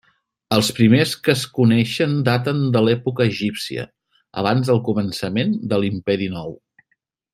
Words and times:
Els 0.55 0.69
primers 0.77 1.11
que 1.27 1.31
es 1.33 1.43
coneixen 1.57 2.15
daten 2.29 2.63
de 2.77 2.83
l'època 2.85 3.27
egípcia, 3.33 3.85
abans 4.45 4.73
del 4.73 4.81
començament 4.89 5.55
de 5.75 5.81
l'Imperi 5.85 6.31
Nou. 6.41 6.59